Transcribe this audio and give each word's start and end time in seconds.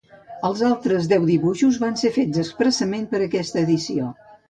Els 0.47 0.63
altres 0.69 1.09
deu 1.11 1.27
dibuixos 1.33 1.79
van 1.85 2.01
ser 2.05 2.13
fets 2.19 2.43
expressament 2.47 3.09
per 3.15 3.25
aquesta 3.31 3.65
edició. 3.67 4.15